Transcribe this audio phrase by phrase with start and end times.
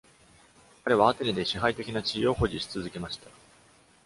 [0.83, 3.29] 彼はアテネで支配的な地位を保持し続けました。